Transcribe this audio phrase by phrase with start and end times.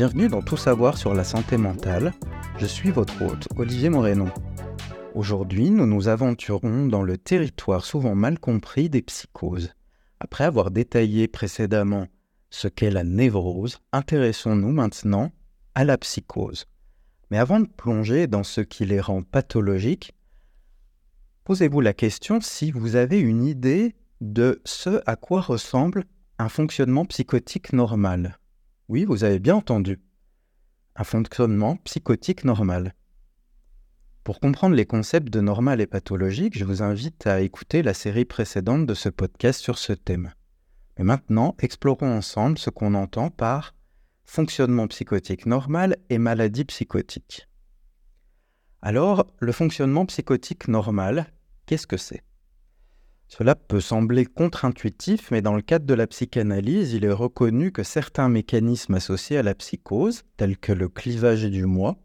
[0.00, 2.14] Bienvenue dans Tout savoir sur la santé mentale.
[2.56, 4.28] Je suis votre hôte, Olivier Moreno.
[5.14, 9.74] Aujourd'hui, nous nous aventurons dans le territoire souvent mal compris des psychoses.
[10.18, 12.06] Après avoir détaillé précédemment
[12.48, 15.32] ce qu'est la névrose, intéressons-nous maintenant
[15.74, 16.64] à la psychose.
[17.30, 20.14] Mais avant de plonger dans ce qui les rend pathologiques,
[21.44, 26.06] posez-vous la question si vous avez une idée de ce à quoi ressemble
[26.38, 28.39] un fonctionnement psychotique normal.
[28.90, 30.00] Oui, vous avez bien entendu.
[30.96, 32.92] Un fonctionnement psychotique normal.
[34.24, 38.24] Pour comprendre les concepts de normal et pathologique, je vous invite à écouter la série
[38.24, 40.34] précédente de ce podcast sur ce thème.
[40.98, 43.76] Mais maintenant, explorons ensemble ce qu'on entend par
[44.24, 47.48] fonctionnement psychotique normal et maladie psychotique.
[48.82, 51.32] Alors, le fonctionnement psychotique normal,
[51.66, 52.24] qu'est-ce que c'est?
[53.30, 57.84] Cela peut sembler contre-intuitif, mais dans le cadre de la psychanalyse, il est reconnu que
[57.84, 61.96] certains mécanismes associés à la psychose, tels que le clivage du moi,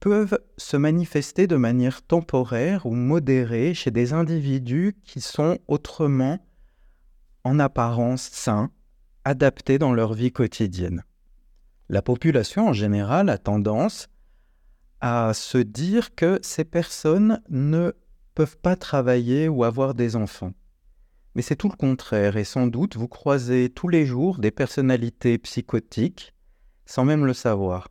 [0.00, 6.38] peuvent se manifester de manière temporaire ou modérée chez des individus qui sont autrement,
[7.44, 8.70] en apparence, sains,
[9.26, 11.04] adaptés dans leur vie quotidienne.
[11.90, 14.08] La population en général a tendance
[15.02, 17.92] à se dire que ces personnes ne
[18.34, 20.52] peuvent pas travailler ou avoir des enfants.
[21.34, 25.38] Mais c'est tout le contraire, et sans doute vous croisez tous les jours des personnalités
[25.38, 26.34] psychotiques
[26.84, 27.88] sans même le savoir.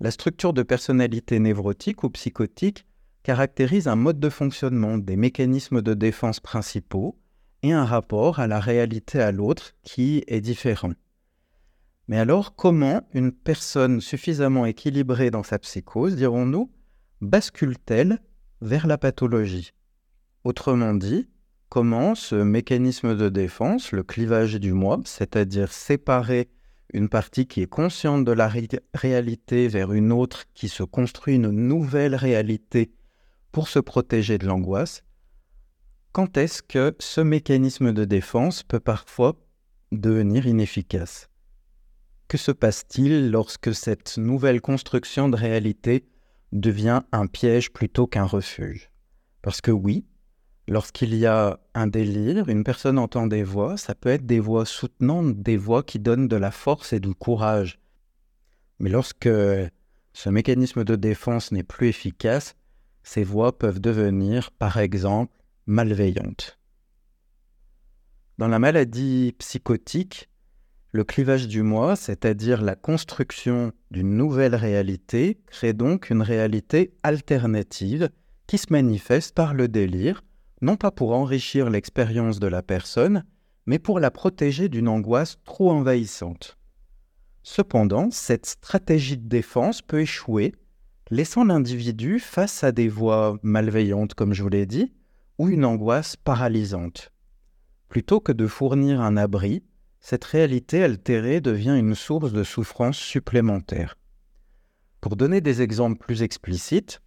[0.00, 2.86] La structure de personnalité névrotique ou psychotique
[3.22, 7.18] caractérise un mode de fonctionnement, des mécanismes de défense principaux
[7.62, 10.92] et un rapport à la réalité à l'autre qui est différent.
[12.08, 16.70] Mais alors, comment une personne suffisamment équilibrée dans sa psychose, dirons-nous,
[17.20, 18.20] bascule-t-elle
[18.60, 19.72] vers la pathologie.
[20.44, 21.28] Autrement dit,
[21.68, 26.48] comment ce mécanisme de défense, le clivage du moi, c'est-à-dire séparer
[26.92, 28.50] une partie qui est consciente de la
[28.94, 32.92] réalité vers une autre qui se construit une nouvelle réalité
[33.52, 35.02] pour se protéger de l'angoisse,
[36.12, 39.36] quand est-ce que ce mécanisme de défense peut parfois
[39.92, 41.28] devenir inefficace?
[42.28, 46.08] Que se passe-t-il lorsque cette nouvelle construction de réalité
[46.52, 48.90] devient un piège plutôt qu'un refuge
[49.42, 50.04] Parce que oui,
[50.68, 54.64] lorsqu'il y a un délire, une personne entend des voix, ça peut être des voix
[54.64, 57.78] soutenantes, des voix qui donnent de la force et du courage.
[58.78, 59.28] Mais lorsque
[60.12, 62.56] ce mécanisme de défense n'est plus efficace,
[63.02, 65.32] ces voix peuvent devenir, par exemple,
[65.66, 66.58] malveillantes.
[68.38, 70.28] Dans la maladie psychotique,
[70.96, 78.08] le clivage du moi, c'est-à-dire la construction d'une nouvelle réalité, crée donc une réalité alternative
[78.46, 80.24] qui se manifeste par le délire,
[80.62, 83.24] non pas pour enrichir l'expérience de la personne,
[83.66, 86.56] mais pour la protéger d'une angoisse trop envahissante.
[87.42, 90.54] Cependant, cette stratégie de défense peut échouer,
[91.10, 94.94] laissant l'individu face à des voix malveillantes, comme je vous l'ai dit,
[95.36, 97.12] ou une angoisse paralysante.
[97.90, 99.62] Plutôt que de fournir un abri,
[100.00, 103.96] cette réalité altérée devient une source de souffrance supplémentaire.
[105.00, 107.00] Pour donner des exemples plus explicites,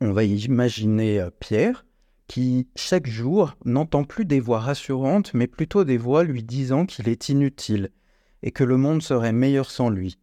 [0.00, 1.84] on va imaginer euh, Pierre
[2.26, 7.08] qui, chaque jour, n'entend plus des voix rassurantes, mais plutôt des voix lui disant qu'il
[7.08, 7.90] est inutile
[8.42, 10.16] et que le monde serait meilleur sans lui.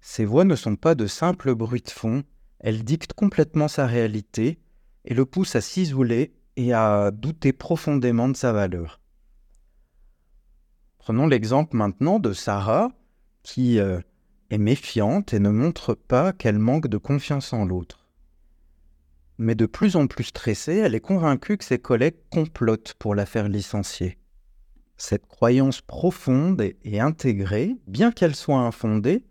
[0.00, 2.24] Ces voix ne sont pas de simples bruits de fond,
[2.58, 4.58] elles dictent complètement sa réalité
[5.04, 9.00] et le poussent à s'isoler et à douter profondément de sa valeur.
[11.06, 12.90] Prenons l'exemple maintenant de Sarah,
[13.44, 14.00] qui euh,
[14.50, 18.08] est méfiante et ne montre pas qu'elle manque de confiance en l'autre.
[19.38, 23.24] Mais de plus en plus stressée, elle est convaincue que ses collègues complotent pour la
[23.24, 24.18] faire licencier.
[24.96, 29.22] Cette croyance profonde et intégrée, bien qu'elle soit infondée,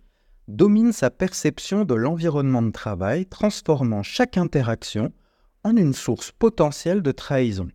[0.47, 5.11] domine sa perception de l'environnement de travail, transformant chaque interaction
[5.65, 7.67] en une source potentielle de trahison.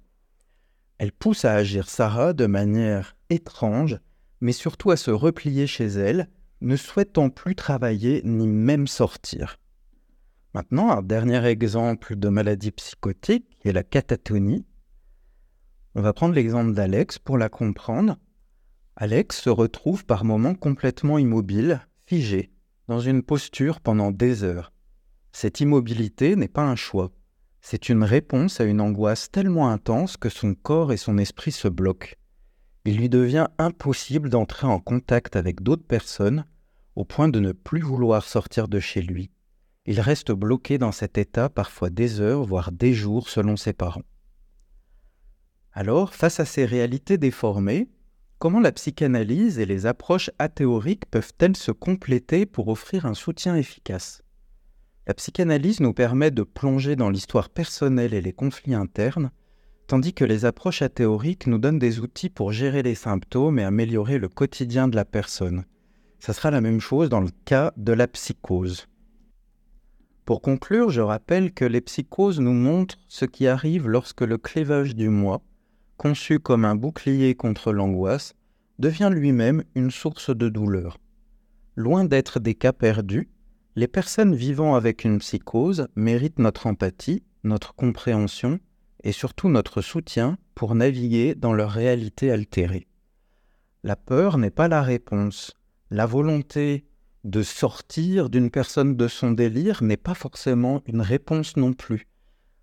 [0.96, 3.98] Elle pousse à agir Sarah de manière étrange,
[4.40, 6.28] mais surtout à se replier chez elle,
[6.60, 9.58] ne souhaitant plus travailler ni même sortir.
[10.52, 14.66] Maintenant, un dernier exemple de maladie psychotique est la catatonie.
[15.94, 18.16] On va prendre l'exemple d'Alex pour la comprendre.
[18.96, 22.50] Alex se retrouve par moments complètement immobile, figé,
[22.88, 24.72] dans une posture pendant des heures.
[25.32, 27.12] Cette immobilité n'est pas un choix.
[27.60, 31.68] C'est une réponse à une angoisse tellement intense que son corps et son esprit se
[31.68, 32.14] bloquent.
[32.90, 36.44] Il lui devient impossible d'entrer en contact avec d'autres personnes
[36.96, 39.30] au point de ne plus vouloir sortir de chez lui.
[39.86, 44.02] Il reste bloqué dans cet état parfois des heures, voire des jours selon ses parents.
[45.72, 47.88] Alors, face à ces réalités déformées,
[48.40, 54.22] Comment la psychanalyse et les approches athéoriques peuvent-elles se compléter pour offrir un soutien efficace?
[55.06, 59.30] La psychanalyse nous permet de plonger dans l'histoire personnelle et les conflits internes,
[59.90, 64.18] tandis que les approches athéoriques nous donnent des outils pour gérer les symptômes et améliorer
[64.18, 65.64] le quotidien de la personne.
[66.20, 68.86] Ça sera la même chose dans le cas de la psychose.
[70.24, 74.94] Pour conclure, je rappelle que les psychoses nous montrent ce qui arrive lorsque le clivage
[74.94, 75.42] du moi,
[75.96, 78.34] conçu comme un bouclier contre l'angoisse,
[78.78, 80.98] devient lui-même une source de douleur.
[81.74, 83.28] Loin d'être des cas perdus,
[83.74, 88.60] les personnes vivant avec une psychose méritent notre empathie, notre compréhension
[89.04, 92.86] et surtout notre soutien pour naviguer dans leur réalité altérée.
[93.82, 95.54] La peur n'est pas la réponse.
[95.90, 96.84] La volonté
[97.24, 102.06] de sortir d'une personne de son délire n'est pas forcément une réponse non plus.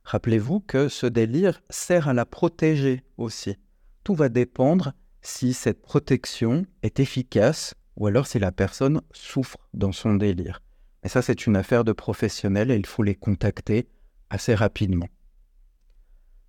[0.04, 3.56] Rappelez-vous que ce délire sert à la protéger aussi.
[4.04, 9.92] Tout va dépendre si cette protection est efficace ou alors si la personne souffre dans
[9.92, 10.62] son délire.
[11.04, 13.88] Et ça, c'est une affaire de professionnels et il faut les contacter
[14.30, 15.08] assez rapidement.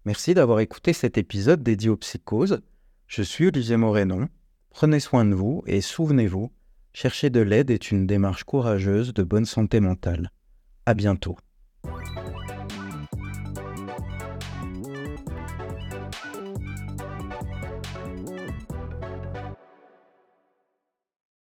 [0.08, 2.62] Merci d'avoir écouté cet épisode dédié aux psychoses.
[3.08, 4.30] Je suis Olivier Morénon.
[4.70, 6.50] Prenez soin de vous et souvenez-vous,
[6.94, 10.32] chercher de l'aide est une démarche courageuse de bonne santé mentale.
[10.86, 11.36] À bientôt.